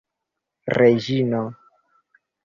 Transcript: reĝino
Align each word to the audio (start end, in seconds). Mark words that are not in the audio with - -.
reĝino 0.77 1.41